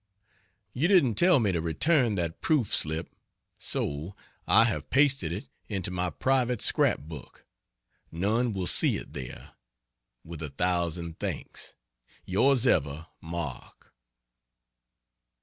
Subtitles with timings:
[0.73, 3.13] You didn't tell me to return that proof slip,
[3.59, 4.15] so
[4.47, 7.45] I have pasted it into my private scrap book.
[8.11, 9.51] None will see it there.
[10.23, 11.75] With a thousand thanks.
[12.27, 13.93] Ys Ever MARK.